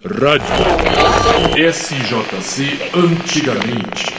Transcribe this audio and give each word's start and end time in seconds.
Rádio 0.00 1.72
SJC 1.72 2.90
Antigamente. 2.94 4.14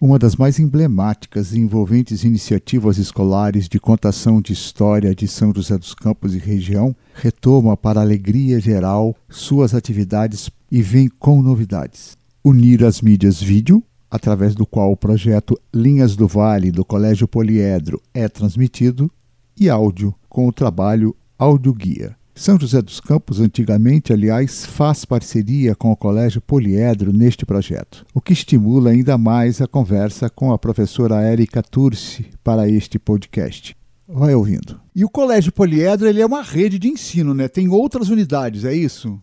Uma 0.00 0.18
das 0.18 0.36
mais 0.36 0.58
emblemáticas 0.58 1.52
e 1.52 1.58
envolventes 1.58 2.24
iniciativas 2.24 2.96
escolares 2.96 3.68
de 3.68 3.78
contação 3.78 4.40
de 4.40 4.52
história 4.52 5.14
de 5.14 5.28
São 5.28 5.52
José 5.54 5.76
dos 5.76 5.94
Campos 5.94 6.34
e 6.34 6.38
região 6.38 6.96
retoma 7.14 7.76
para 7.76 8.00
alegria 8.00 8.58
geral 8.58 9.14
suas 9.28 9.74
atividades 9.74 10.50
e 10.70 10.80
vem 10.80 11.08
com 11.08 11.42
novidades. 11.42 12.16
Unir 12.42 12.84
as 12.84 13.02
mídias 13.02 13.42
vídeo, 13.42 13.82
através 14.10 14.54
do 14.54 14.64
qual 14.64 14.92
o 14.92 14.96
projeto 14.96 15.60
Linhas 15.74 16.16
do 16.16 16.26
Vale 16.26 16.70
do 16.70 16.84
Colégio 16.84 17.28
Poliedro 17.28 18.00
é 18.14 18.28
transmitido, 18.28 19.10
e 19.58 19.68
áudio, 19.68 20.14
com 20.28 20.48
o 20.48 20.52
trabalho 20.52 21.14
Audioguia. 21.38 22.16
São 22.36 22.58
José 22.58 22.82
dos 22.82 22.98
Campos, 22.98 23.38
antigamente, 23.38 24.12
aliás, 24.12 24.66
faz 24.66 25.04
parceria 25.04 25.76
com 25.76 25.92
o 25.92 25.96
Colégio 25.96 26.40
Poliedro 26.40 27.12
neste 27.12 27.46
projeto, 27.46 28.04
o 28.12 28.20
que 28.20 28.32
estimula 28.32 28.90
ainda 28.90 29.16
mais 29.16 29.62
a 29.62 29.68
conversa 29.68 30.28
com 30.28 30.52
a 30.52 30.58
professora 30.58 31.22
Érica 31.22 31.62
Turci 31.62 32.28
para 32.42 32.68
este 32.68 32.98
podcast. 32.98 33.76
Vai 34.08 34.34
ouvindo. 34.34 34.80
E 34.92 35.04
o 35.04 35.08
Colégio 35.08 35.52
Poliedro 35.52 36.08
ele 36.08 36.20
é 36.20 36.26
uma 36.26 36.42
rede 36.42 36.76
de 36.76 36.88
ensino, 36.88 37.32
né? 37.34 37.46
Tem 37.46 37.68
outras 37.68 38.08
unidades, 38.08 38.64
é 38.64 38.74
isso? 38.74 39.22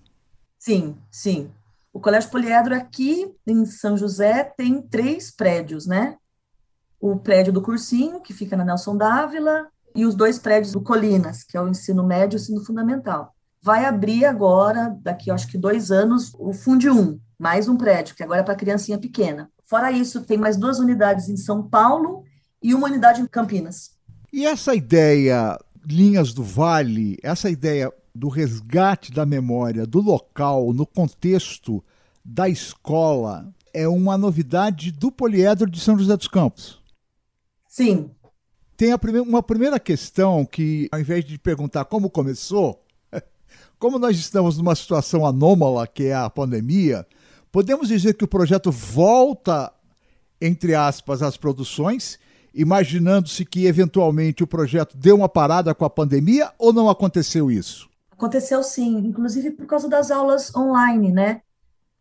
Sim, 0.58 0.96
sim. 1.12 1.50
O 1.92 2.00
Colégio 2.00 2.32
Poliedro 2.32 2.74
aqui 2.74 3.30
em 3.46 3.66
São 3.66 3.98
José 3.98 4.46
tem 4.56 4.82
três 4.82 5.30
prédios, 5.30 5.86
né? 5.86 6.16
O 6.98 7.18
prédio 7.18 7.52
do 7.52 7.62
cursinho, 7.62 8.22
que 8.22 8.34
fica 8.34 8.56
na 8.56 8.64
Nelson 8.64 8.96
Dávila, 8.96 9.68
e 9.96 10.06
os 10.06 10.16
dois 10.16 10.40
prédios 10.40 10.74
do 10.74 10.82
Colinas, 10.82 11.44
que 11.44 11.58
é 11.58 11.62
o 11.62 11.68
ensino 11.68 12.04
médio 12.04 12.38
e 12.38 12.40
o 12.40 12.42
ensino 12.42 12.64
fundamental. 12.64 13.34
Vai 13.62 13.86
abrir 13.86 14.26
agora, 14.26 14.98
daqui 15.02 15.30
acho 15.30 15.48
que 15.48 15.58
dois 15.58 15.92
anos, 15.92 16.34
o 16.38 16.52
Fundi 16.54 16.90
1, 16.90 17.20
mais 17.38 17.68
um 17.68 17.78
prédio, 17.78 18.16
que 18.16 18.24
agora 18.24 18.42
é 18.42 18.44
para 18.44 18.56
criancinha 18.56 18.98
pequena. 18.98 19.50
Fora 19.64 19.92
isso, 19.92 20.22
tem 20.22 20.38
mais 20.38 20.58
duas 20.58 20.80
unidades 20.80 21.30
em 21.30 21.38
São 21.38 21.68
Paulo 21.68 22.24
e 22.62 22.74
uma 22.74 22.88
unidade 22.88 23.22
em 23.22 23.28
Campinas. 23.28 23.92
E 24.34 24.46
essa 24.46 24.74
ideia, 24.76 25.60
linhas 25.86 26.34
do 26.34 26.44
vale, 26.44 27.18
essa 27.22 27.50
ideia 27.50 27.92
do 28.14 28.28
resgate 28.28 29.12
da 29.12 29.26
memória 29.26 29.86
do 29.86 30.02
local 30.02 30.74
no 30.74 30.86
contexto 30.86 31.84
da 32.24 32.50
escola 32.50 33.54
é 33.74 33.88
uma 33.88 34.18
novidade 34.18 34.92
do 34.92 35.12
poliedro 35.12 35.70
de 35.70 35.80
São 35.80 35.98
José 35.98 36.16
dos 36.16 36.28
Campos. 36.28 36.82
Sim, 37.68 38.12
tem 38.82 38.98
primeira, 38.98 39.30
uma 39.30 39.44
primeira 39.44 39.80
questão 39.80 40.44
que, 40.44 40.90
ao 40.92 41.00
invés 41.00 41.24
de 41.24 41.38
perguntar 41.38 41.86
como 41.86 42.10
começou, 42.10 42.84
como 43.78 44.00
nós 44.00 44.18
estamos 44.18 44.58
numa 44.58 44.74
situação 44.74 45.24
anômala, 45.24 45.86
que 45.86 46.06
é 46.06 46.16
a 46.16 46.28
pandemia, 46.32 47.06
podemos 47.52 47.90
dizer 47.90 48.16
que 48.16 48.24
o 48.24 48.28
projeto 48.28 48.72
volta, 48.72 49.72
entre 50.42 50.74
aspas, 50.74 51.22
às 51.22 51.38
produções, 51.38 52.18
imaginando-se 52.56 53.46
que 53.46 53.68
eventualmente 53.68 54.44
o 54.44 54.48
projeto 54.48 54.98
deu 54.98 55.16
uma 55.16 55.30
parada 55.30 55.76
com 55.76 55.86
a 55.86 55.90
pandemia 55.90 56.52
ou 56.58 56.74
não 56.74 56.90
aconteceu 56.90 57.52
isso? 57.52 57.88
Aconteceu 58.10 58.64
sim, 58.64 58.98
inclusive 58.98 59.52
por 59.52 59.68
causa 59.68 59.88
das 59.88 60.10
aulas 60.10 60.52
online, 60.56 61.12
né? 61.12 61.42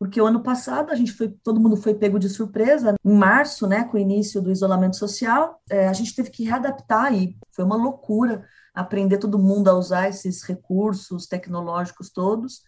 Porque 0.00 0.18
o 0.18 0.26
ano 0.26 0.42
passado 0.42 0.90
a 0.90 0.94
gente 0.94 1.12
foi, 1.12 1.28
todo 1.28 1.60
mundo 1.60 1.76
foi 1.76 1.92
pego 1.92 2.18
de 2.18 2.30
surpresa, 2.30 2.94
em 3.04 3.12
março, 3.14 3.66
né, 3.66 3.84
com 3.84 3.98
o 3.98 4.00
início 4.00 4.40
do 4.40 4.50
isolamento 4.50 4.96
social, 4.96 5.60
é, 5.68 5.86
a 5.86 5.92
gente 5.92 6.16
teve 6.16 6.30
que 6.30 6.42
readaptar 6.42 7.12
e 7.12 7.36
foi 7.52 7.66
uma 7.66 7.76
loucura 7.76 8.48
aprender 8.74 9.18
todo 9.18 9.38
mundo 9.38 9.68
a 9.68 9.74
usar 9.74 10.08
esses 10.08 10.42
recursos 10.42 11.26
tecnológicos 11.26 12.08
todos. 12.08 12.62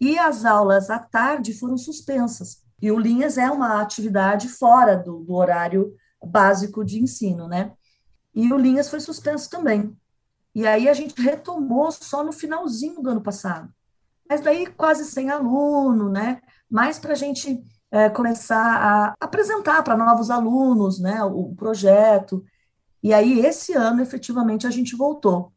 E 0.00 0.18
as 0.18 0.46
aulas 0.46 0.88
à 0.88 0.98
tarde 0.98 1.52
foram 1.52 1.76
suspensas. 1.76 2.62
E 2.80 2.90
o 2.90 2.98
Linhas 2.98 3.36
é 3.36 3.50
uma 3.50 3.82
atividade 3.82 4.48
fora 4.48 4.96
do, 4.96 5.18
do 5.18 5.34
horário 5.34 5.94
básico 6.24 6.82
de 6.82 6.98
ensino, 6.98 7.46
né? 7.46 7.72
E 8.34 8.50
o 8.50 8.56
Linhas 8.56 8.88
foi 8.88 9.00
suspenso 9.00 9.50
também. 9.50 9.94
E 10.54 10.66
aí 10.66 10.88
a 10.88 10.94
gente 10.94 11.20
retomou 11.20 11.92
só 11.92 12.24
no 12.24 12.32
finalzinho 12.32 13.02
do 13.02 13.10
ano 13.10 13.20
passado. 13.20 13.70
Mas 14.28 14.40
daí 14.40 14.66
quase 14.66 15.04
sem 15.04 15.30
aluno, 15.30 16.08
né? 16.08 16.40
mais 16.74 16.98
para 16.98 17.12
a 17.12 17.16
gente 17.16 17.62
é, 17.88 18.10
começar 18.10 18.56
a 18.58 19.14
apresentar 19.20 19.80
para 19.84 19.96
novos 19.96 20.28
alunos 20.28 20.98
né, 20.98 21.22
o 21.22 21.54
projeto. 21.54 22.44
E 23.00 23.14
aí, 23.14 23.46
esse 23.46 23.74
ano, 23.74 24.02
efetivamente, 24.02 24.66
a 24.66 24.70
gente 24.70 24.96
voltou. 24.96 25.52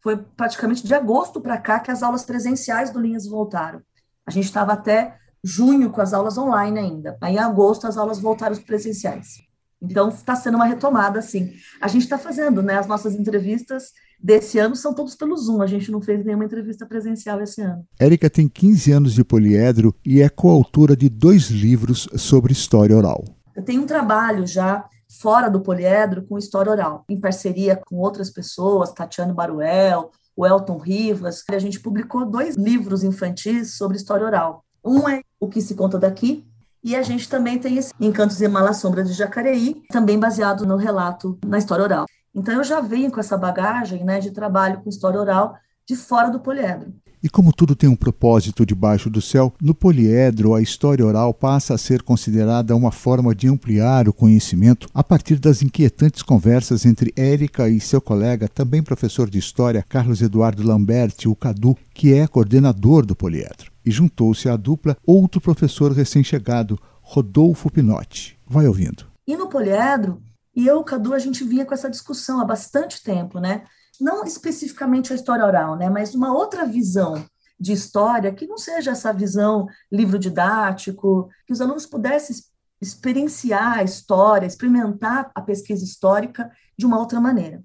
Foi 0.00 0.16
praticamente 0.16 0.86
de 0.86 0.94
agosto 0.94 1.42
para 1.42 1.58
cá 1.58 1.78
que 1.78 1.90
as 1.90 2.02
aulas 2.02 2.24
presenciais 2.24 2.90
do 2.90 2.98
Linhas 2.98 3.26
voltaram. 3.26 3.82
A 4.26 4.30
gente 4.30 4.46
estava 4.46 4.72
até 4.72 5.18
junho 5.44 5.90
com 5.90 6.00
as 6.00 6.14
aulas 6.14 6.38
online 6.38 6.78
ainda. 6.78 7.18
Aí, 7.20 7.34
em 7.34 7.38
agosto, 7.38 7.86
as 7.86 7.98
aulas 7.98 8.18
voltaram 8.18 8.56
presenciais. 8.56 9.42
Então, 9.82 10.08
está 10.08 10.34
sendo 10.34 10.54
uma 10.54 10.64
retomada, 10.64 11.20
sim. 11.20 11.52
A 11.82 11.88
gente 11.88 12.04
está 12.04 12.16
fazendo, 12.16 12.62
né? 12.62 12.78
As 12.78 12.86
nossas 12.86 13.14
entrevistas 13.14 13.92
desse 14.22 14.58
ano 14.58 14.76
são 14.76 14.94
todos 14.94 15.14
pelo 15.14 15.36
Zoom. 15.36 15.60
A 15.60 15.66
gente 15.66 15.90
não 15.90 16.00
fez 16.00 16.24
nenhuma 16.24 16.44
entrevista 16.44 16.86
presencial 16.86 17.40
esse 17.40 17.60
ano. 17.60 17.84
Érica 17.98 18.30
tem 18.30 18.48
15 18.48 18.92
anos 18.92 19.14
de 19.14 19.24
poliedro 19.24 19.94
e 20.04 20.22
é 20.22 20.28
coautora 20.28 20.96
de 20.96 21.08
dois 21.08 21.50
livros 21.50 22.08
sobre 22.16 22.52
história 22.52 22.96
oral. 22.96 23.24
Eu 23.54 23.62
tenho 23.62 23.82
um 23.82 23.86
trabalho 23.86 24.46
já 24.46 24.84
fora 25.20 25.50
do 25.50 25.60
poliedro 25.60 26.22
com 26.22 26.38
história 26.38 26.72
oral, 26.72 27.04
em 27.08 27.20
parceria 27.20 27.76
com 27.76 27.96
outras 27.96 28.30
pessoas, 28.30 28.92
Tatiana 28.92 29.34
Baruel, 29.34 30.10
o 30.34 30.46
Elton 30.46 30.78
Rivas. 30.78 31.42
A 31.50 31.58
gente 31.58 31.80
publicou 31.80 32.24
dois 32.24 32.56
livros 32.56 33.04
infantis 33.04 33.76
sobre 33.76 33.96
história 33.96 34.26
oral. 34.26 34.64
Um 34.84 35.08
é 35.08 35.20
O 35.38 35.48
que 35.48 35.60
se 35.60 35.74
conta 35.74 35.98
daqui, 35.98 36.44
e 36.82 36.96
a 36.96 37.02
gente 37.02 37.28
também 37.28 37.58
tem 37.58 37.76
esse 37.76 37.92
Encantos 38.00 38.40
e 38.40 38.48
Mala 38.48 38.72
Sombra 38.72 39.04
de 39.04 39.12
Jacareí, 39.12 39.82
também 39.90 40.18
baseado 40.18 40.66
no 40.66 40.76
relato 40.76 41.38
na 41.46 41.58
história 41.58 41.84
oral. 41.84 42.06
Então 42.34 42.54
eu 42.54 42.64
já 42.64 42.80
venho 42.80 43.10
com 43.10 43.20
essa 43.20 43.36
bagagem 43.36 44.04
né, 44.04 44.18
de 44.18 44.30
trabalho 44.30 44.80
com 44.80 44.88
história 44.88 45.20
oral 45.20 45.54
de 45.86 45.96
fora 45.96 46.30
do 46.30 46.40
poliedro. 46.40 46.92
E 47.22 47.28
como 47.28 47.52
tudo 47.52 47.76
tem 47.76 47.88
um 47.88 47.94
propósito 47.94 48.66
debaixo 48.66 49.08
do 49.08 49.22
céu, 49.22 49.54
no 49.62 49.74
poliedro 49.74 50.54
a 50.54 50.60
história 50.60 51.06
oral 51.06 51.32
passa 51.32 51.74
a 51.74 51.78
ser 51.78 52.02
considerada 52.02 52.74
uma 52.74 52.90
forma 52.90 53.32
de 53.32 53.46
ampliar 53.46 54.08
o 54.08 54.12
conhecimento 54.12 54.88
a 54.92 55.04
partir 55.04 55.38
das 55.38 55.62
inquietantes 55.62 56.22
conversas 56.22 56.84
entre 56.84 57.12
Érica 57.16 57.68
e 57.68 57.78
seu 57.78 58.00
colega, 58.00 58.48
também 58.48 58.82
professor 58.82 59.30
de 59.30 59.38
história, 59.38 59.84
Carlos 59.88 60.20
Eduardo 60.20 60.66
Lamberti, 60.66 61.28
o 61.28 61.36
Cadu, 61.36 61.76
que 61.94 62.12
é 62.12 62.26
coordenador 62.26 63.06
do 63.06 63.14
poliedro. 63.14 63.71
E 63.84 63.90
juntou-se 63.90 64.48
à 64.48 64.56
dupla 64.56 64.96
outro 65.04 65.40
professor 65.40 65.92
recém-chegado, 65.92 66.78
Rodolfo 67.00 67.70
Pinotti. 67.70 68.38
Vai 68.46 68.66
ouvindo. 68.66 69.06
E 69.26 69.36
no 69.36 69.48
poliedro, 69.48 70.22
e 70.54 70.66
eu, 70.66 70.82
Cadu, 70.84 71.14
a 71.14 71.18
gente 71.18 71.44
vinha 71.44 71.64
com 71.64 71.74
essa 71.74 71.90
discussão 71.90 72.40
há 72.40 72.44
bastante 72.44 73.02
tempo, 73.02 73.38
né? 73.38 73.64
Não 74.00 74.24
especificamente 74.24 75.12
a 75.12 75.16
história 75.16 75.44
oral, 75.44 75.76
né? 75.76 75.88
Mas 75.88 76.14
uma 76.14 76.32
outra 76.32 76.66
visão 76.66 77.24
de 77.58 77.72
história 77.72 78.32
que 78.32 78.46
não 78.46 78.58
seja 78.58 78.90
essa 78.90 79.12
visão 79.12 79.66
livro 79.90 80.18
didático, 80.18 81.28
que 81.46 81.52
os 81.52 81.60
alunos 81.60 81.86
pudessem 81.86 82.36
experienciar 82.80 83.78
a 83.78 83.82
história, 83.84 84.46
experimentar 84.46 85.30
a 85.34 85.40
pesquisa 85.40 85.84
histórica 85.84 86.50
de 86.76 86.84
uma 86.84 86.98
outra 86.98 87.20
maneira. 87.20 87.62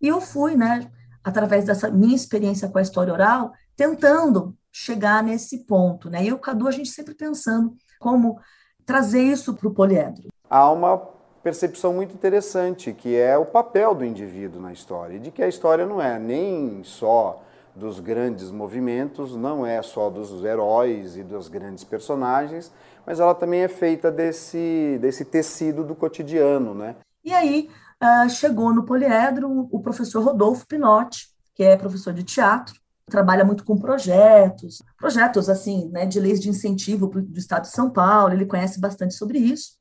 E 0.00 0.06
eu 0.06 0.20
fui, 0.20 0.56
né, 0.56 0.88
através 1.22 1.64
dessa 1.64 1.90
minha 1.90 2.14
experiência 2.14 2.68
com 2.68 2.78
a 2.78 2.82
história 2.82 3.12
oral, 3.12 3.52
tentando 3.76 4.56
chegar 4.72 5.22
nesse 5.22 5.64
ponto, 5.66 6.08
né? 6.08 6.24
E 6.24 6.32
o 6.32 6.38
Cadu, 6.38 6.68
a 6.68 6.70
gente 6.70 6.90
sempre 6.90 7.14
pensando 7.14 7.74
como 7.98 8.38
trazer 8.84 9.22
isso 9.22 9.54
para 9.54 9.68
o 9.68 9.74
poliedro. 9.74 10.28
Há 10.48 10.70
uma 10.70 10.98
percepção 11.42 11.92
muito 11.92 12.14
interessante, 12.14 12.92
que 12.92 13.16
é 13.16 13.36
o 13.36 13.46
papel 13.46 13.94
do 13.94 14.04
indivíduo 14.04 14.60
na 14.60 14.72
história, 14.72 15.16
e 15.16 15.20
de 15.20 15.30
que 15.30 15.42
a 15.42 15.48
história 15.48 15.86
não 15.86 16.00
é 16.00 16.18
nem 16.18 16.82
só 16.84 17.42
dos 17.74 18.00
grandes 18.00 18.50
movimentos, 18.50 19.36
não 19.36 19.64
é 19.64 19.80
só 19.82 20.10
dos 20.10 20.44
heróis 20.44 21.16
e 21.16 21.22
dos 21.22 21.48
grandes 21.48 21.84
personagens, 21.84 22.70
mas 23.06 23.20
ela 23.20 23.34
também 23.34 23.60
é 23.60 23.68
feita 23.68 24.10
desse, 24.10 24.98
desse 25.00 25.24
tecido 25.24 25.84
do 25.84 25.94
cotidiano, 25.94 26.74
né? 26.74 26.96
E 27.24 27.32
aí 27.32 27.70
uh, 28.02 28.28
chegou 28.28 28.74
no 28.74 28.84
Poliedro 28.84 29.68
o 29.70 29.80
professor 29.80 30.22
Rodolfo 30.22 30.66
Pinotti, 30.66 31.28
que 31.54 31.62
é 31.62 31.76
professor 31.76 32.12
de 32.12 32.24
teatro, 32.24 32.79
trabalha 33.10 33.44
muito 33.44 33.64
com 33.64 33.78
projetos, 33.78 34.82
projetos 34.96 35.48
assim, 35.48 35.88
né, 35.90 36.06
de 36.06 36.18
leis 36.18 36.40
de 36.40 36.48
incentivo 36.48 37.06
do 37.08 37.38
Estado 37.38 37.62
de 37.62 37.70
São 37.70 37.90
Paulo, 37.90 38.32
ele 38.32 38.46
conhece 38.46 38.80
bastante 38.80 39.14
sobre 39.14 39.38
isso. 39.38 39.78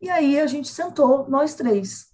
E 0.00 0.10
aí 0.10 0.38
a 0.38 0.46
gente 0.46 0.68
sentou, 0.68 1.26
nós 1.28 1.54
três. 1.54 2.08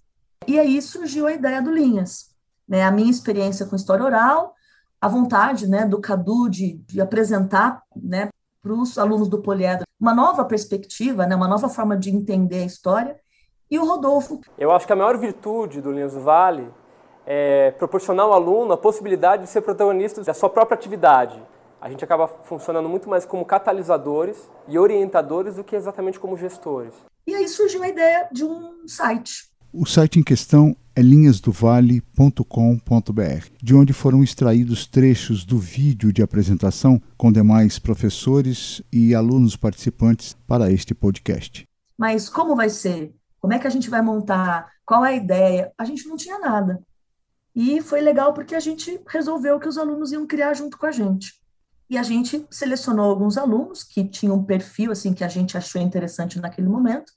E 0.47 0.57
aí 0.57 0.81
surgiu 0.81 1.27
a 1.27 1.33
ideia 1.33 1.61
do 1.61 1.71
Linhas. 1.71 2.31
Né? 2.67 2.83
A 2.83 2.91
minha 2.91 3.11
experiência 3.11 3.65
com 3.65 3.75
história 3.75 4.05
oral, 4.05 4.55
a 5.01 5.07
vontade 5.07 5.67
né, 5.67 5.85
do 5.85 5.99
Cadu 5.99 6.49
de, 6.49 6.77
de 6.87 7.01
apresentar 7.01 7.83
né, 7.95 8.29
para 8.61 8.73
os 8.73 8.97
alunos 8.97 9.27
do 9.27 9.41
Poliedro 9.41 9.85
uma 9.99 10.15
nova 10.15 10.45
perspectiva, 10.45 11.27
né, 11.27 11.35
uma 11.35 11.47
nova 11.47 11.69
forma 11.69 11.97
de 11.97 12.09
entender 12.09 12.63
a 12.63 12.65
história, 12.65 13.19
e 13.69 13.77
o 13.77 13.85
Rodolfo. 13.85 14.41
Eu 14.57 14.71
acho 14.71 14.85
que 14.85 14.93
a 14.93 14.95
maior 14.95 15.17
virtude 15.17 15.81
do 15.81 15.91
Linhas 15.91 16.13
do 16.13 16.21
Vale 16.21 16.73
é 17.25 17.71
proporcionar 17.71 18.25
ao 18.25 18.33
aluno 18.33 18.73
a 18.73 18.77
possibilidade 18.77 19.43
de 19.43 19.49
ser 19.49 19.61
protagonista 19.61 20.23
da 20.23 20.33
sua 20.33 20.49
própria 20.49 20.75
atividade. 20.75 21.41
A 21.79 21.89
gente 21.89 22.03
acaba 22.03 22.27
funcionando 22.27 22.87
muito 22.87 23.09
mais 23.09 23.25
como 23.25 23.43
catalisadores 23.43 24.49
e 24.67 24.77
orientadores 24.77 25.55
do 25.55 25.63
que 25.63 25.75
exatamente 25.75 26.19
como 26.19 26.37
gestores. 26.37 26.93
E 27.25 27.33
aí 27.33 27.47
surgiu 27.47 27.83
a 27.83 27.89
ideia 27.89 28.27
de 28.31 28.43
um 28.43 28.87
site. 28.87 29.49
O 29.73 29.85
site 29.85 30.19
em 30.19 30.23
questão 30.23 30.75
é 30.95 31.01
linhasdovale.com.br, 31.01 33.45
de 33.63 33.73
onde 33.73 33.93
foram 33.93 34.21
extraídos 34.21 34.85
trechos 34.85 35.45
do 35.45 35.57
vídeo 35.57 36.11
de 36.11 36.21
apresentação 36.21 37.01
com 37.17 37.31
demais 37.31 37.79
professores 37.79 38.81
e 38.91 39.15
alunos 39.15 39.55
participantes 39.55 40.35
para 40.45 40.71
este 40.71 40.93
podcast. 40.93 41.65
Mas 41.97 42.27
como 42.27 42.55
vai 42.55 42.69
ser? 42.69 43.13
Como 43.39 43.53
é 43.53 43.59
que 43.59 43.67
a 43.67 43.71
gente 43.71 43.89
vai 43.89 44.01
montar? 44.01 44.69
Qual 44.85 45.05
é 45.05 45.09
a 45.09 45.15
ideia? 45.15 45.71
A 45.77 45.85
gente 45.85 46.07
não 46.07 46.17
tinha 46.17 46.37
nada. 46.37 46.81
E 47.55 47.81
foi 47.81 48.01
legal 48.01 48.33
porque 48.33 48.55
a 48.55 48.59
gente 48.59 48.99
resolveu 49.07 49.59
que 49.59 49.67
os 49.67 49.77
alunos 49.77 50.11
iam 50.11 50.25
criar 50.25 50.53
junto 50.53 50.77
com 50.77 50.85
a 50.85 50.91
gente. 50.91 51.33
E 51.89 51.97
a 51.97 52.03
gente 52.03 52.45
selecionou 52.49 53.09
alguns 53.09 53.37
alunos 53.37 53.83
que 53.83 54.05
tinham 54.05 54.35
um 54.35 54.43
perfil 54.43 54.91
assim 54.91 55.13
que 55.13 55.23
a 55.23 55.27
gente 55.27 55.57
achou 55.57 55.81
interessante 55.81 56.39
naquele 56.39 56.69
momento 56.69 57.11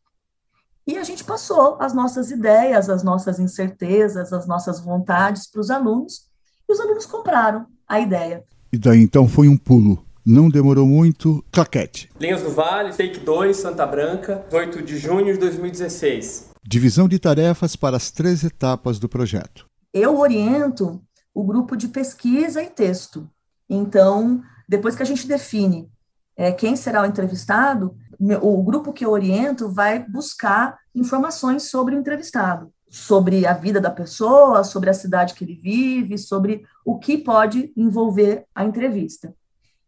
e 0.86 0.98
a 0.98 1.02
gente 1.02 1.24
passou 1.24 1.78
as 1.80 1.94
nossas 1.94 2.30
ideias, 2.30 2.90
as 2.90 3.02
nossas 3.02 3.38
incertezas, 3.38 4.32
as 4.32 4.46
nossas 4.46 4.80
vontades 4.80 5.46
para 5.50 5.60
os 5.60 5.70
alunos, 5.70 6.26
e 6.68 6.72
os 6.72 6.78
alunos 6.78 7.06
compraram 7.06 7.66
a 7.88 8.00
ideia. 8.00 8.44
E 8.70 8.76
daí 8.76 9.00
então 9.00 9.26
foi 9.26 9.48
um 9.48 9.56
pulo. 9.56 10.04
Não 10.26 10.50
demorou 10.50 10.86
muito, 10.86 11.42
claquete. 11.50 12.10
Linhas 12.20 12.42
do 12.42 12.50
Vale, 12.50 12.90
Take 12.92 13.20
2, 13.20 13.56
Santa 13.56 13.86
Branca, 13.86 14.44
8 14.52 14.82
de 14.82 14.98
junho 14.98 15.32
de 15.32 15.38
2016. 15.38 16.50
Divisão 16.62 17.08
de 17.08 17.18
tarefas 17.18 17.76
para 17.76 17.96
as 17.96 18.10
três 18.10 18.42
etapas 18.42 18.98
do 18.98 19.08
projeto. 19.08 19.66
Eu 19.94 20.18
oriento 20.18 21.00
o 21.32 21.44
grupo 21.44 21.76
de 21.76 21.86
pesquisa 21.86 22.60
e 22.60 22.68
texto. 22.68 23.30
Então, 23.70 24.42
depois 24.68 24.96
que 24.96 25.02
a 25.04 25.06
gente 25.06 25.28
define 25.28 25.88
é, 26.36 26.50
quem 26.50 26.74
será 26.74 27.02
o 27.02 27.06
entrevistado, 27.06 27.96
o 28.42 28.62
grupo 28.64 28.92
que 28.92 29.04
eu 29.04 29.12
oriento 29.12 29.68
vai 29.68 30.00
buscar 30.00 30.78
informações 30.92 31.70
sobre 31.70 31.94
o 31.94 31.98
entrevistado, 31.98 32.72
sobre 32.88 33.46
a 33.46 33.52
vida 33.52 33.80
da 33.80 33.90
pessoa, 33.90 34.64
sobre 34.64 34.90
a 34.90 34.94
cidade 34.94 35.34
que 35.34 35.44
ele 35.44 35.54
vive, 35.54 36.18
sobre 36.18 36.66
o 36.84 36.98
que 36.98 37.16
pode 37.16 37.72
envolver 37.76 38.44
a 38.52 38.64
entrevista. 38.64 39.32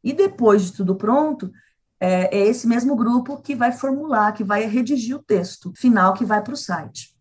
E 0.04 0.12
depois 0.12 0.66
de 0.66 0.72
tudo 0.72 0.94
pronto, 0.94 1.50
é, 1.98 2.36
é 2.36 2.46
esse 2.46 2.68
mesmo 2.68 2.94
grupo 2.94 3.38
que 3.38 3.56
vai 3.56 3.72
formular, 3.72 4.32
que 4.32 4.44
vai 4.44 4.66
redigir 4.66 5.16
o 5.16 5.22
texto 5.22 5.72
final 5.76 6.14
que 6.14 6.24
vai 6.24 6.40
para 6.42 6.54
o 6.54 6.56
site. 6.56 7.16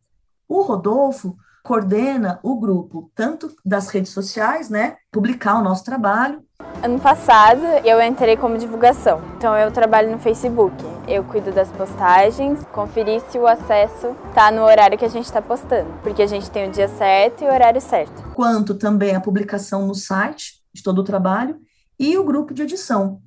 O 0.47 0.61
Rodolfo 0.61 1.35
coordena 1.65 2.39
o 2.43 2.59
grupo, 2.59 3.11
tanto 3.15 3.51
das 3.65 3.87
redes 3.87 4.11
sociais, 4.11 4.69
né, 4.69 4.97
publicar 5.11 5.57
o 5.57 5.63
nosso 5.63 5.83
trabalho. 5.83 6.43
Ano 6.83 6.99
passado 6.99 7.61
eu 7.83 7.99
entrei 7.99 8.37
como 8.37 8.55
divulgação, 8.55 9.19
então 9.35 9.57
eu 9.57 9.71
trabalho 9.71 10.11
no 10.11 10.19
Facebook. 10.19 10.75
Eu 11.07 11.23
cuido 11.23 11.51
das 11.51 11.71
postagens, 11.71 12.63
conferir 12.71 13.19
se 13.31 13.39
o 13.39 13.47
acesso 13.47 14.15
está 14.29 14.51
no 14.51 14.61
horário 14.61 14.95
que 14.95 15.05
a 15.05 15.09
gente 15.09 15.25
está 15.25 15.41
postando, 15.41 15.91
porque 16.03 16.21
a 16.21 16.27
gente 16.27 16.51
tem 16.51 16.69
o 16.69 16.71
dia 16.71 16.87
certo 16.87 17.43
e 17.43 17.47
o 17.47 17.51
horário 17.51 17.81
certo. 17.81 18.21
Quanto 18.35 18.75
também 18.75 19.15
a 19.15 19.21
publicação 19.21 19.87
no 19.87 19.95
site 19.95 20.63
de 20.71 20.83
todo 20.83 20.99
o 20.99 21.03
trabalho 21.03 21.59
e 21.99 22.15
o 22.15 22.23
grupo 22.23 22.53
de 22.53 22.61
edição. 22.61 23.21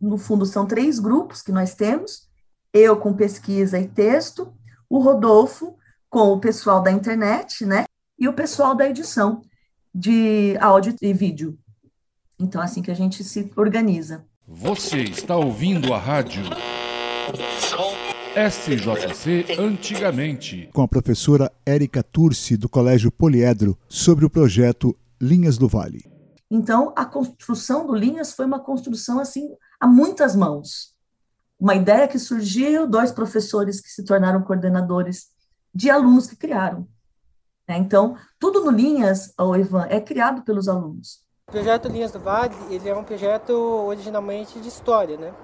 No 0.00 0.16
fundo, 0.16 0.46
são 0.46 0.66
três 0.66 1.00
grupos 1.00 1.42
que 1.42 1.50
nós 1.50 1.74
temos: 1.74 2.28
eu 2.72 2.96
com 2.96 3.12
pesquisa 3.12 3.76
e 3.80 3.88
texto, 3.88 4.52
o 4.88 5.00
Rodolfo 5.00 5.76
com 6.12 6.30
o 6.30 6.38
pessoal 6.38 6.82
da 6.82 6.92
internet, 6.92 7.64
né? 7.64 7.86
E 8.18 8.28
o 8.28 8.34
pessoal 8.34 8.74
da 8.74 8.86
edição 8.86 9.40
de 9.94 10.58
áudio 10.60 10.94
e 11.00 11.10
vídeo. 11.14 11.58
Então, 12.38 12.60
é 12.60 12.64
assim 12.64 12.82
que 12.82 12.90
a 12.90 12.94
gente 12.94 13.24
se 13.24 13.50
organiza. 13.56 14.22
Você 14.46 15.04
está 15.04 15.34
ouvindo 15.36 15.94
a 15.94 15.98
rádio 15.98 16.42
SJC 18.36 19.58
Antigamente. 19.58 20.68
Com 20.74 20.82
a 20.82 20.88
professora 20.88 21.50
Érica 21.64 22.02
Turci, 22.02 22.58
do 22.58 22.68
Colégio 22.68 23.10
Poliedro, 23.10 23.78
sobre 23.88 24.26
o 24.26 24.30
projeto 24.30 24.94
Linhas 25.18 25.56
do 25.56 25.66
Vale. 25.66 26.04
Então, 26.50 26.92
a 26.94 27.06
construção 27.06 27.86
do 27.86 27.94
Linhas 27.94 28.34
foi 28.34 28.44
uma 28.44 28.60
construção, 28.60 29.18
assim, 29.18 29.48
a 29.80 29.86
muitas 29.86 30.36
mãos. 30.36 30.92
Uma 31.58 31.74
ideia 31.74 32.06
que 32.06 32.18
surgiu, 32.18 32.86
dois 32.86 33.10
professores 33.10 33.80
que 33.80 33.88
se 33.88 34.04
tornaram 34.04 34.42
coordenadores 34.42 35.31
de 35.74 35.90
alunos 35.90 36.26
que 36.26 36.36
criaram. 36.36 36.86
Né? 37.68 37.78
Então, 37.78 38.16
tudo 38.38 38.64
no 38.64 38.70
Linhas, 38.70 39.32
o 39.38 39.56
Ivan, 39.56 39.86
é 39.88 40.00
criado 40.00 40.42
pelos 40.42 40.68
alunos. 40.68 41.20
O 41.48 41.52
projeto 41.52 41.88
Linhas 41.88 42.12
do 42.12 42.18
Vale, 42.18 42.54
ele 42.70 42.88
é 42.88 42.94
um 42.94 43.04
projeto 43.04 43.50
originalmente 43.50 44.58
de 44.60 44.68
história, 44.68 45.16
né? 45.16 45.34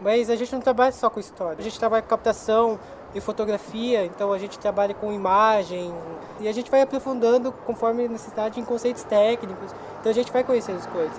Mas 0.00 0.30
a 0.30 0.36
gente 0.36 0.52
não 0.52 0.60
trabalha 0.60 0.92
só 0.92 1.08
com 1.08 1.20
história, 1.20 1.60
a 1.60 1.62
gente 1.62 1.78
trabalha 1.78 2.02
com 2.02 2.08
captação 2.08 2.78
e 3.14 3.20
fotografia, 3.20 4.04
então 4.04 4.32
a 4.32 4.38
gente 4.38 4.58
trabalha 4.58 4.94
com 4.94 5.12
imagem 5.12 5.92
e 6.40 6.48
a 6.48 6.52
gente 6.52 6.70
vai 6.70 6.80
aprofundando 6.80 7.52
conforme 7.52 8.08
necessidade 8.08 8.58
em 8.58 8.64
conceitos 8.64 9.04
técnicos, 9.04 9.70
então 10.00 10.10
a 10.10 10.14
gente 10.14 10.32
vai 10.32 10.42
conhecendo 10.42 10.78
as 10.78 10.86
coisas. 10.86 11.16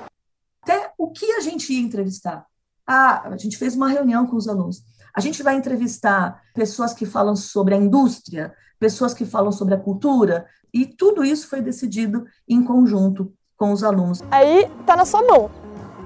Até 0.61 0.91
o 0.97 1.11
que 1.11 1.31
a 1.33 1.41
gente 1.41 1.71
ia 1.71 1.81
entrevistar. 1.81 2.45
Ah, 2.85 3.29
a 3.29 3.37
gente 3.37 3.57
fez 3.57 3.75
uma 3.75 3.87
reunião 3.87 4.25
com 4.25 4.35
os 4.35 4.47
alunos. 4.47 4.81
A 5.15 5.21
gente 5.21 5.43
vai 5.43 5.55
entrevistar 5.55 6.41
pessoas 6.55 6.91
que 6.91 7.05
falam 7.05 7.35
sobre 7.35 7.75
a 7.75 7.77
indústria, 7.77 8.51
pessoas 8.79 9.13
que 9.13 9.25
falam 9.25 9.51
sobre 9.51 9.75
a 9.75 9.77
cultura, 9.77 10.47
e 10.73 10.87
tudo 10.87 11.23
isso 11.23 11.47
foi 11.47 11.61
decidido 11.61 12.25
em 12.49 12.63
conjunto 12.63 13.31
com 13.55 13.71
os 13.71 13.83
alunos. 13.83 14.23
Aí 14.31 14.67
tá 14.87 14.95
na 14.95 15.05
sua 15.05 15.21
mão. 15.21 15.51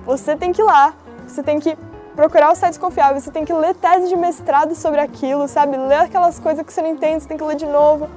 Você 0.05 0.35
tem 0.35 0.51
que 0.51 0.61
ir 0.61 0.65
lá, 0.65 0.93
você 1.25 1.41
tem 1.41 1.57
que 1.57 1.77
procurar 2.17 2.51
os 2.51 2.57
sites 2.57 2.77
confiáveis, 2.77 3.23
você 3.23 3.31
tem 3.31 3.45
que 3.45 3.53
ler 3.53 3.75
tese 3.75 4.09
de 4.09 4.15
mestrado 4.17 4.75
sobre 4.75 4.99
aquilo, 4.99 5.47
sabe? 5.47 5.77
Ler 5.77 6.01
aquelas 6.01 6.37
coisas 6.37 6.65
que 6.65 6.73
você 6.73 6.81
não 6.81 6.89
entende, 6.89 7.23
você 7.23 7.29
tem 7.29 7.37
que 7.37 7.43
ler 7.45 7.55
de 7.55 7.65
novo. 7.65 8.09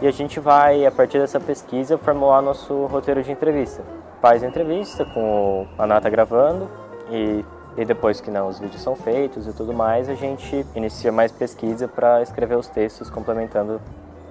E 0.00 0.06
a 0.06 0.12
gente 0.12 0.38
vai, 0.38 0.86
a 0.86 0.92
partir 0.92 1.18
dessa 1.18 1.40
pesquisa, 1.40 1.98
formular 1.98 2.40
nosso 2.40 2.86
roteiro 2.86 3.20
de 3.20 3.32
entrevista. 3.32 3.82
Faz 4.22 4.44
a 4.44 4.46
entrevista 4.46 5.04
com 5.06 5.66
a 5.76 5.86
Nata 5.86 6.08
gravando 6.08 6.70
e 7.10 7.44
e 7.76 7.84
depois 7.84 8.20
que 8.20 8.30
não, 8.30 8.48
os 8.48 8.58
vídeos 8.58 8.82
são 8.82 8.96
feitos 8.96 9.46
e 9.46 9.52
tudo 9.52 9.72
mais, 9.72 10.08
a 10.08 10.14
gente 10.14 10.64
inicia 10.74 11.12
mais 11.12 11.30
pesquisa 11.30 11.86
para 11.86 12.22
escrever 12.22 12.56
os 12.56 12.68
textos 12.68 13.10
complementando 13.10 13.80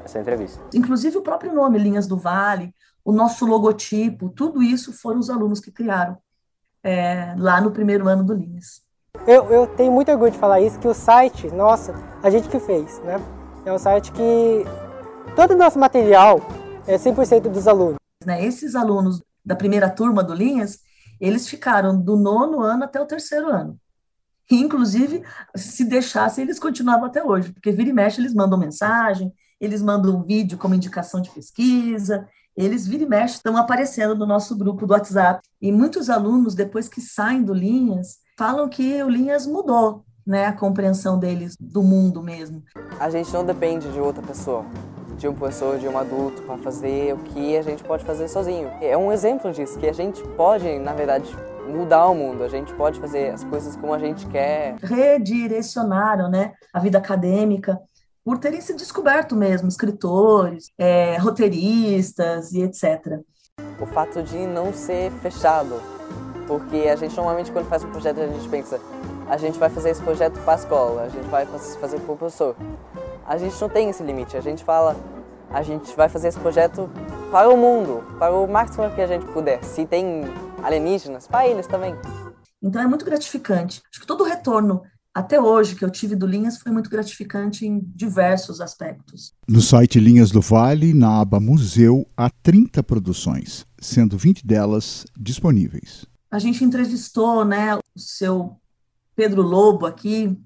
essa 0.04 0.20
entrevista. 0.20 0.62
Inclusive 0.74 1.18
o 1.18 1.22
próprio 1.22 1.54
nome, 1.54 1.78
Linhas 1.78 2.08
do 2.08 2.18
Vale, 2.18 2.74
o 3.04 3.12
nosso 3.12 3.46
logotipo, 3.46 4.30
tudo 4.30 4.64
isso 4.64 4.92
foram 4.92 5.20
os 5.20 5.30
alunos 5.30 5.60
que 5.60 5.72
criaram 5.72 6.18
é, 6.84 7.36
lá 7.38 7.62
no 7.62 7.72
primeiro 7.72 8.08
ano 8.08 8.24
do 8.24 8.34
Linhas. 8.34 8.84
Eu, 9.28 9.46
eu 9.52 9.68
tenho 9.68 9.92
muito 9.92 10.12
orgulho 10.12 10.32
de 10.32 10.38
falar 10.38 10.62
isso, 10.62 10.80
que 10.80 10.88
o 10.88 10.94
site, 10.94 11.48
nossa, 11.48 11.94
a 12.22 12.30
gente 12.30 12.50
que 12.50 12.60
fez, 12.60 13.00
né? 13.00 13.20
É 13.66 13.72
um 13.72 13.80
site 13.80 14.12
que 14.12 14.66
todo 15.36 15.52
o 15.52 15.58
nosso 15.58 15.80
material 15.80 16.42
é 16.86 16.98
100% 16.98 17.50
dos 17.50 17.68
alunos. 17.68 17.96
Né, 18.24 18.44
esses 18.44 18.76
alunos 18.76 19.22
da 19.44 19.56
primeira 19.56 19.90
turma 19.90 20.24
do 20.24 20.34
Linhas, 20.34 20.80
eles 21.20 21.48
ficaram 21.48 22.00
do 22.00 22.16
nono 22.16 22.62
ano 22.62 22.84
até 22.84 23.00
o 23.00 23.06
terceiro 23.06 23.50
ano. 23.50 23.80
Inclusive, 24.50 25.24
se 25.56 25.84
deixassem, 25.86 26.44
eles 26.44 26.60
continuavam 26.60 27.06
até 27.06 27.24
hoje, 27.24 27.52
porque 27.52 27.72
vira 27.72 27.90
e 27.90 27.94
mexe, 27.94 28.22
eles 28.22 28.34
mandam 28.34 28.60
mensagem, 28.60 29.34
eles 29.60 29.82
mandam 29.82 30.16
um 30.16 30.22
vídeo 30.22 30.58
como 30.58 30.76
indicação 30.76 31.20
de 31.20 31.32
pesquisa, 31.32 32.28
eles 32.56 32.86
vira 32.86 33.04
e 33.04 33.08
mexe 33.08 33.36
estão 33.36 33.58
aparecendo 33.58 34.16
no 34.16 34.26
nosso 34.26 34.56
grupo 34.56 34.86
do 34.86 34.94
WhatsApp. 34.94 35.42
E 35.62 35.72
muitos 35.72 36.10
alunos, 36.10 36.54
depois 36.54 36.88
que 36.88 37.02
saem 37.02 37.44
do 37.44 37.54
Linhas, 37.54 38.20
falam 38.38 38.70
que 38.70 39.02
o 39.04 39.10
Linhas 39.10 39.48
mudou 39.48 40.06
né, 40.26 40.46
a 40.46 40.54
compreensão 40.54 41.20
deles 41.20 41.56
do 41.60 41.84
mundo 41.84 42.22
mesmo. 42.22 42.64
A 43.00 43.10
gente 43.10 43.32
não 43.34 43.46
depende 43.46 43.92
de 43.92 44.00
outra 44.00 44.22
pessoa 44.22 44.66
de 45.18 45.28
um 45.28 45.34
professor, 45.34 45.78
de 45.78 45.88
um 45.88 45.98
adulto, 45.98 46.42
para 46.44 46.58
fazer 46.58 47.14
o 47.14 47.18
que 47.18 47.58
a 47.58 47.62
gente 47.62 47.84
pode 47.84 48.04
fazer 48.04 48.28
sozinho. 48.28 48.70
É 48.82 48.98
um 48.98 49.12
exemplo 49.12 49.52
disso, 49.52 49.80
que 49.80 49.88
a 49.88 49.94
gente 49.94 50.22
pode, 50.30 50.80
na 50.80 50.94
verdade, 50.94 51.36
mudar 51.68 52.08
o 52.08 52.16
mundo, 52.16 52.44
a 52.44 52.50
gente 52.50 52.74
pode 52.74 53.00
fazer 53.00 53.30
as 53.30 53.44
coisas 53.44 53.76
como 53.76 53.94
a 53.94 54.00
gente 54.00 54.26
quer. 54.28 54.76
Redirecionaram 54.82 56.30
né, 56.30 56.54
a 56.74 56.80
vida 56.80 56.98
acadêmica 56.98 57.80
por 58.24 58.40
terem 58.40 58.60
se 58.60 58.74
descoberto 58.74 59.36
mesmo 59.36 59.68
escritores, 59.68 60.72
é, 60.78 61.18
roteiristas 61.18 62.52
e 62.54 62.64
etc. 62.64 63.20
O 63.80 63.86
fato 63.86 64.24
de 64.24 64.48
não 64.48 64.74
ser 64.74 65.12
fechado, 65.22 65.80
porque 66.48 66.88
a 66.90 66.96
gente 66.96 67.16
normalmente 67.16 67.52
quando 67.52 67.68
faz 67.68 67.84
um 67.84 67.92
projeto 67.92 68.22
a 68.22 68.28
gente 68.28 68.50
pensa 68.50 68.80
a 69.28 69.38
gente 69.38 69.58
vai 69.58 69.70
fazer 69.70 69.90
esse 69.90 70.02
projeto 70.02 70.40
para 70.42 70.54
a 70.54 70.56
escola, 70.56 71.02
a 71.04 71.10
gente 71.10 71.28
vai 71.30 71.46
fazer 71.46 72.00
para 72.00 72.14
o 72.14 72.18
professor 72.18 72.56
a 73.26 73.38
gente 73.38 73.60
não 73.60 73.68
tem 73.68 73.90
esse 73.90 74.04
limite. 74.04 74.38
A 74.38 74.42
gente 74.42 74.64
fala, 74.64 74.96
a 75.50 75.64
gente 75.64 75.96
vai 75.96 76.08
fazer 76.08 76.28
esse 76.28 76.40
projeto 76.40 76.90
para 77.32 77.50
o 77.50 77.58
mundo, 77.58 78.04
para 78.20 78.34
o 78.34 78.48
máximo 78.48 78.90
que 78.92 79.02
a 79.02 79.08
gente 79.08 79.26
puder. 79.28 79.64
Se 79.64 79.86
tem 79.86 80.24
alienígenas, 80.64 81.28
para 81.28 81.48
eles 81.48 81.66
também. 81.66 81.96
Então 82.62 82.82
é 82.82 82.88
muito 82.88 83.04
gratificante. 83.04 83.82
Acho 83.92 84.00
que 84.00 84.08
todo 84.08 84.22
o 84.22 84.28
retorno 84.28 84.84
até 85.14 85.40
hoje 85.40 85.76
que 85.76 85.84
eu 85.86 85.90
tive 85.90 86.16
do 86.16 86.28
Linhas 86.28 86.58
foi 86.58 86.72
muito 86.72 86.90
gratificante 86.90 87.66
em 87.66 87.80
diversos 87.96 88.60
aspectos. 88.60 89.34
No 89.48 89.62
site 89.62 90.00
Linhas 90.00 90.30
do 90.30 90.42
Vale, 90.42 90.94
na 90.94 91.22
aba 91.22 91.40
Museu, 91.40 92.06
há 92.18 92.30
30 92.30 92.84
produções, 92.84 93.66
sendo 93.80 94.18
20 94.18 94.46
delas 94.46 95.06
disponíveis. 95.18 96.06
a 96.30 96.38
gente 96.38 96.66
entrevistou, 96.66 97.46
né, 97.46 97.78
o 97.78 97.82
seu 97.96 98.58
Pedro 99.16 99.42
Lobo 99.42 99.86
aqui, 99.86 100.38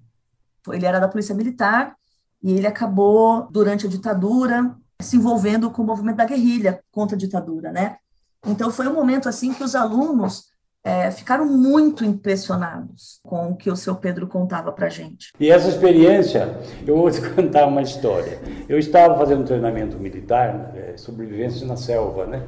ele 0.67 0.85
era 0.85 0.99
da 0.99 1.07
Polícia 1.07 1.33
Militar 1.33 1.95
e 2.41 2.53
ele 2.53 2.67
acabou, 2.67 3.47
durante 3.51 3.85
a 3.85 3.89
ditadura, 3.89 4.75
se 5.01 5.17
envolvendo 5.17 5.69
com 5.71 5.81
o 5.81 5.85
movimento 5.85 6.17
da 6.17 6.25
guerrilha 6.25 6.81
contra 6.91 7.15
a 7.15 7.19
ditadura, 7.19 7.71
né? 7.71 7.97
Então 8.45 8.71
foi 8.71 8.87
um 8.87 8.93
momento 8.93 9.27
assim 9.27 9.53
que 9.53 9.63
os 9.63 9.75
alunos 9.75 10.49
é, 10.83 11.11
ficaram 11.11 11.45
muito 11.45 12.05
impressionados 12.05 13.19
com 13.23 13.51
o 13.51 13.55
que 13.55 13.69
o 13.69 13.75
seu 13.75 13.95
Pedro 13.95 14.27
contava 14.27 14.71
para 14.71 14.87
gente. 14.89 15.31
E 15.39 15.51
essa 15.51 15.67
experiência, 15.67 16.57
eu 16.87 16.97
vou 16.97 17.11
te 17.11 17.21
contar 17.35 17.65
uma 17.65 17.81
história. 17.81 18.39
Eu 18.67 18.79
estava 18.79 19.17
fazendo 19.17 19.41
um 19.41 19.45
treinamento 19.45 19.97
militar, 19.97 20.71
é, 20.75 20.95
sobrevivência 20.97 21.67
na 21.67 21.75
selva, 21.75 22.25
né? 22.25 22.43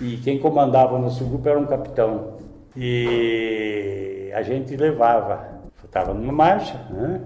E 0.00 0.16
quem 0.18 0.38
comandava 0.38 0.94
o 0.94 0.98
nosso 0.98 1.24
grupo 1.24 1.46
era 1.48 1.58
um 1.58 1.66
capitão. 1.66 2.38
E 2.74 4.30
a 4.34 4.42
gente 4.42 4.74
levava, 4.76 5.60
estava 5.84 6.14
numa 6.14 6.32
marcha, 6.32 6.78
né? 6.90 7.20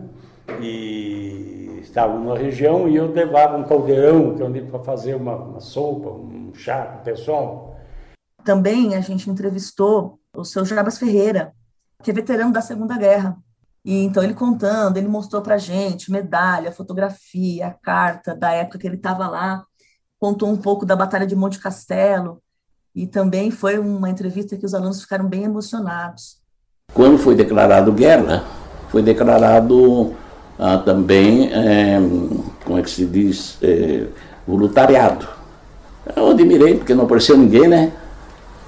E 0.61 1.64
estávamos 1.85 2.27
na 2.27 2.37
região 2.37 2.89
e 2.89 2.97
eu 2.97 3.13
levava 3.13 3.57
um 3.57 3.65
caldeirão, 3.65 4.37
para 4.71 4.81
fazer 4.81 5.15
uma, 5.15 5.37
uma 5.37 5.61
sopa, 5.61 6.11
um 6.11 6.53
chá 6.55 6.83
para 6.83 7.01
o 7.01 7.05
pessoal. 7.05 7.77
Também 8.43 8.95
a 8.95 9.01
gente 9.01 9.31
entrevistou 9.31 10.19
o 10.35 10.45
seu 10.45 10.65
Jabas 10.65 10.99
Ferreira, 10.99 11.53
que 12.03 12.11
é 12.11 12.15
veterano 12.15 12.53
da 12.53 12.61
Segunda 12.61 12.99
Guerra. 12.99 13.37
E 13.85 14.03
então 14.03 14.23
ele 14.23 14.35
contando, 14.35 14.97
ele 14.97 15.09
mostrou 15.09 15.43
para 15.43 15.59
gente 15.59 16.11
medalha, 16.11 16.73
fotografia, 16.73 17.77
carta 17.83 18.35
da 18.35 18.51
época 18.53 18.79
que 18.79 18.87
ele 18.87 18.97
estava 18.97 19.29
lá, 19.29 19.63
contou 20.19 20.49
um 20.49 20.57
pouco 20.57 20.87
da 20.87 20.97
Batalha 20.97 21.27
de 21.27 21.37
Monte 21.37 21.59
Castelo 21.59 22.43
e 22.95 23.07
também 23.07 23.51
foi 23.51 23.79
uma 23.79 24.09
entrevista 24.09 24.57
que 24.57 24.65
os 24.65 24.75
alunos 24.75 25.03
ficaram 25.03 25.29
bem 25.29 25.45
emocionados. 25.45 26.43
Quando 26.95 27.19
foi 27.19 27.35
declarado 27.35 27.93
guerra, 27.93 28.43
foi 28.89 29.03
declarado 29.03 30.15
ah, 30.59 30.79
também, 30.79 31.51
é, 31.53 32.01
como 32.65 32.79
é 32.79 32.83
que 32.83 32.91
se 32.91 33.05
diz, 33.05 33.59
é, 33.63 34.05
voluntariado. 34.47 35.27
Eu 36.15 36.31
admirei 36.31 36.77
porque 36.77 36.95
não 36.95 37.05
apareceu 37.05 37.37
ninguém, 37.37 37.67
né? 37.67 37.93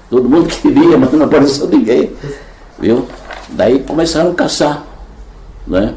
Todo 0.09 0.29
mundo 0.29 0.47
queria, 0.61 0.97
mas 0.97 1.11
não 1.13 1.25
apareceu 1.25 1.67
ninguém. 1.67 2.11
Viu? 2.79 3.07
Daí 3.49 3.79
começaram 3.79 4.31
a 4.31 4.35
caçar. 4.35 4.85
Né? 5.65 5.93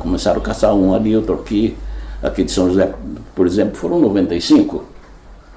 Começaram 0.00 0.40
a 0.40 0.42
caçar 0.42 0.74
um 0.74 0.94
ali, 0.94 1.16
outro 1.16 1.34
aqui. 1.34 1.76
Aqui 2.22 2.44
de 2.44 2.52
São 2.52 2.68
José, 2.68 2.94
por 3.34 3.46
exemplo, 3.46 3.76
foram 3.76 3.98
95. 3.98 4.84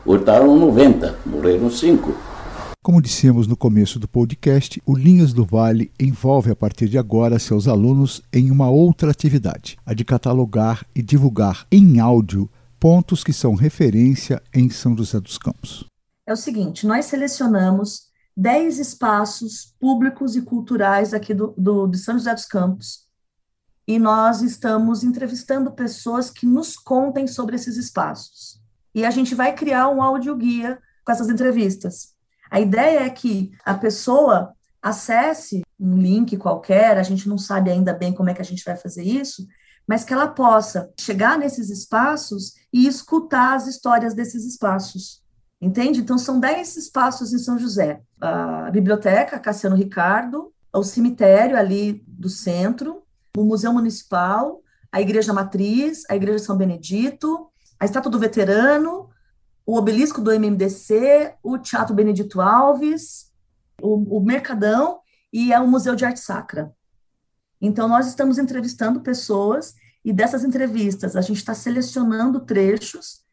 Hurtaram 0.05 0.55
90, 0.55 1.15
morreram 1.25 1.69
5. 1.69 2.11
Como 2.85 3.01
dissemos 3.01 3.47
no 3.47 3.57
começo 3.57 3.97
do 3.97 4.07
podcast, 4.07 4.79
o 4.85 4.95
Linhas 4.95 5.33
do 5.33 5.43
Vale 5.43 5.91
envolve 5.99 6.51
a 6.51 6.55
partir 6.55 6.87
de 6.87 6.99
agora 6.99 7.39
seus 7.39 7.67
alunos 7.67 8.21
em 8.31 8.51
uma 8.51 8.69
outra 8.69 9.09
atividade, 9.09 9.75
a 9.83 9.91
de 9.95 10.05
catalogar 10.05 10.85
e 10.95 11.01
divulgar 11.01 11.65
em 11.71 11.99
áudio 11.99 12.47
pontos 12.79 13.23
que 13.23 13.33
são 13.33 13.55
referência 13.55 14.39
em 14.53 14.69
São 14.69 14.95
José 14.95 15.19
dos 15.19 15.39
Campos 15.39 15.83
é 16.27 16.31
o 16.31 16.35
seguinte: 16.35 16.85
nós 16.85 17.05
selecionamos 17.05 18.03
10 18.37 18.77
espaços 18.77 19.73
públicos 19.79 20.35
e 20.35 20.43
culturais 20.43 21.11
aqui 21.11 21.33
do, 21.33 21.55
do, 21.57 21.87
de 21.87 21.97
São 21.97 22.13
José 22.13 22.35
dos 22.35 22.45
Campos 22.45 22.99
e 23.87 23.97
nós 23.97 24.43
estamos 24.43 25.03
entrevistando 25.03 25.71
pessoas 25.71 26.29
que 26.29 26.45
nos 26.45 26.77
contem 26.77 27.25
sobre 27.25 27.55
esses 27.55 27.77
espaços. 27.77 28.61
E 28.93 29.03
a 29.03 29.09
gente 29.09 29.33
vai 29.33 29.55
criar 29.55 29.89
um 29.89 30.03
audioguia 30.03 30.77
com 31.03 31.11
essas 31.11 31.29
entrevistas. 31.29 32.14
A 32.55 32.61
ideia 32.61 33.01
é 33.01 33.09
que 33.09 33.51
a 33.65 33.73
pessoa 33.73 34.53
acesse 34.81 35.61
um 35.77 35.97
link 35.97 36.37
qualquer, 36.37 36.97
a 36.97 37.03
gente 37.03 37.27
não 37.27 37.37
sabe 37.37 37.69
ainda 37.69 37.93
bem 37.93 38.13
como 38.13 38.29
é 38.29 38.33
que 38.33 38.41
a 38.41 38.45
gente 38.45 38.63
vai 38.63 38.77
fazer 38.77 39.03
isso, 39.03 39.45
mas 39.85 40.05
que 40.05 40.13
ela 40.13 40.29
possa 40.29 40.89
chegar 40.97 41.37
nesses 41.37 41.69
espaços 41.69 42.53
e 42.71 42.87
escutar 42.87 43.55
as 43.55 43.67
histórias 43.67 44.13
desses 44.13 44.45
espaços. 44.45 45.21
Entende? 45.61 45.99
Então, 45.99 46.17
são 46.17 46.39
10 46.39 46.77
espaços 46.77 47.33
em 47.33 47.39
São 47.39 47.59
José. 47.59 47.99
A 48.21 48.71
biblioteca 48.71 49.37
Cassiano 49.37 49.75
Ricardo, 49.75 50.53
o 50.73 50.81
cemitério 50.81 51.57
ali 51.57 52.05
do 52.07 52.29
centro, 52.29 53.03
o 53.35 53.43
Museu 53.43 53.73
Municipal, 53.73 54.61
a 54.89 55.01
Igreja 55.01 55.33
Matriz, 55.33 56.03
a 56.09 56.15
Igreja 56.15 56.39
São 56.39 56.55
Benedito, 56.55 57.49
a 57.77 57.83
Estátua 57.83 58.09
do 58.09 58.17
Veterano, 58.17 59.09
o 59.65 59.77
Obelisco 59.77 60.21
do 60.21 60.31
MMDC, 60.31 61.33
o 61.41 61.57
Teatro 61.57 61.95
Benedito 61.95 62.39
Alves, 62.39 63.31
o, 63.81 64.17
o 64.17 64.23
Mercadão 64.23 64.99
e 65.33 65.51
é 65.51 65.59
o 65.59 65.67
Museu 65.67 65.95
de 65.95 66.05
Arte 66.05 66.19
Sacra. 66.19 66.71
Então, 67.59 67.87
nós 67.87 68.07
estamos 68.07 68.37
entrevistando 68.37 69.01
pessoas 69.01 69.73
e 70.03 70.13
dessas 70.13 70.43
entrevistas 70.43 71.15
a 71.15 71.21
gente 71.21 71.37
está 71.37 71.55
selecionando 71.55 72.41
trechos 72.41 73.23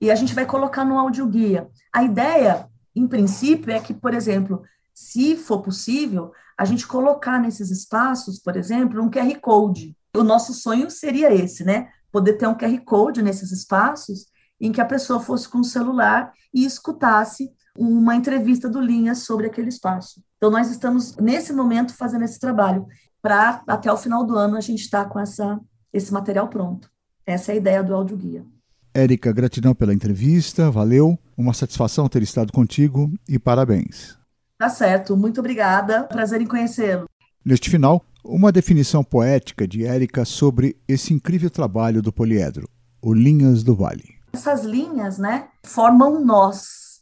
e 0.00 0.10
a 0.10 0.14
gente 0.14 0.34
vai 0.34 0.46
colocar 0.46 0.84
no 0.84 0.98
audioguia. 0.98 1.68
A 1.92 2.04
ideia, 2.04 2.68
em 2.94 3.08
princípio, 3.08 3.72
é 3.72 3.80
que, 3.80 3.92
por 3.92 4.14
exemplo, 4.14 4.62
se 4.94 5.36
for 5.36 5.60
possível, 5.60 6.32
a 6.56 6.64
gente 6.64 6.86
colocar 6.86 7.40
nesses 7.40 7.70
espaços, 7.70 8.38
por 8.38 8.56
exemplo, 8.56 9.02
um 9.02 9.10
QR 9.10 9.34
Code. 9.40 9.96
O 10.16 10.22
nosso 10.22 10.54
sonho 10.54 10.88
seria 10.90 11.34
esse, 11.34 11.64
né? 11.64 11.88
Poder 12.12 12.34
ter 12.34 12.46
um 12.46 12.56
QR 12.56 12.78
Code 12.84 13.22
nesses 13.22 13.50
espaços 13.50 14.29
em 14.60 14.70
que 14.70 14.80
a 14.80 14.84
pessoa 14.84 15.20
fosse 15.20 15.48
com 15.48 15.58
o 15.58 15.64
celular 15.64 16.32
e 16.52 16.64
escutasse 16.64 17.50
uma 17.76 18.14
entrevista 18.14 18.68
do 18.68 18.80
Linha 18.80 19.14
sobre 19.14 19.46
aquele 19.46 19.68
espaço. 19.68 20.22
Então, 20.36 20.50
nós 20.50 20.70
estamos, 20.70 21.16
nesse 21.16 21.52
momento, 21.52 21.94
fazendo 21.94 22.24
esse 22.24 22.38
trabalho 22.38 22.86
para, 23.22 23.62
até 23.66 23.92
o 23.92 23.96
final 23.96 24.24
do 24.24 24.36
ano, 24.36 24.56
a 24.56 24.60
gente 24.60 24.80
estar 24.80 25.04
tá 25.04 25.10
com 25.10 25.18
essa, 25.18 25.58
esse 25.92 26.12
material 26.12 26.48
pronto. 26.48 26.90
Essa 27.24 27.52
é 27.52 27.54
a 27.54 27.58
ideia 27.58 27.82
do 27.82 27.94
audioguia. 27.94 28.44
Érica, 28.92 29.32
gratidão 29.32 29.74
pela 29.74 29.94
entrevista, 29.94 30.70
valeu. 30.70 31.18
Uma 31.36 31.54
satisfação 31.54 32.08
ter 32.08 32.22
estado 32.22 32.52
contigo 32.52 33.12
e 33.28 33.38
parabéns. 33.38 34.18
Tá 34.58 34.68
certo, 34.68 35.16
muito 35.16 35.40
obrigada. 35.40 36.04
Prazer 36.04 36.40
em 36.42 36.46
conhecê-lo. 36.46 37.08
Neste 37.44 37.70
final, 37.70 38.04
uma 38.24 38.52
definição 38.52 39.02
poética 39.02 39.66
de 39.66 39.86
Érica 39.86 40.24
sobre 40.24 40.76
esse 40.86 41.14
incrível 41.14 41.48
trabalho 41.48 42.02
do 42.02 42.12
poliedro, 42.12 42.68
o 43.00 43.14
Linhas 43.14 43.62
do 43.62 43.74
Vale. 43.74 44.19
Essas 44.32 44.64
linhas, 44.64 45.18
né, 45.18 45.48
formam 45.64 46.24
nós. 46.24 47.00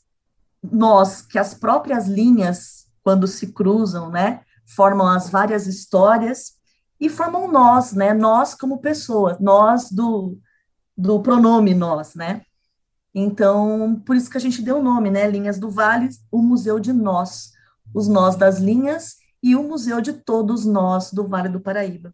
Nós, 0.63 1.23
que 1.23 1.39
as 1.39 1.55
próprias 1.55 2.07
linhas, 2.07 2.87
quando 3.03 3.27
se 3.27 3.53
cruzam, 3.53 4.11
né, 4.11 4.41
formam 4.67 5.07
as 5.07 5.31
várias 5.31 5.67
histórias 5.67 6.55
e 7.01 7.09
formam 7.09 7.51
nós, 7.51 7.93
né, 7.93 8.13
nós 8.13 8.55
como 8.55 8.79
pessoas, 8.79 9.39
nós 9.39 9.91
do 9.91 10.39
do 10.99 11.21
pronome 11.21 11.75
nós, 11.75 12.17
né? 12.17 12.43
Então, 13.15 14.03
por 14.05 14.17
isso 14.17 14.29
que 14.29 14.37
a 14.37 14.41
gente 14.41 14.61
deu 14.61 14.79
o 14.79 14.83
nome, 14.83 15.11
né? 15.11 15.31
Linhas 15.31 15.57
do 15.57 15.71
Vale, 15.71 16.09
o 16.31 16.43
Museu 16.43 16.81
de 16.81 16.93
Nós, 16.93 17.53
os 17.95 18.09
nós 18.09 18.35
das 18.35 18.59
linhas 18.59 19.17
e 19.41 19.55
o 19.55 19.63
Museu 19.63 20.01
de 20.01 20.13
todos 20.13 20.65
nós 20.65 21.13
do 21.13 21.27
Vale 21.27 21.49
do 21.49 21.61
Paraíba. 21.61 22.13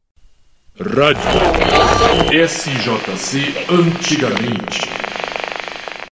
Rádio 0.79 2.47
SJC 2.47 3.67
antigamente. 3.71 4.94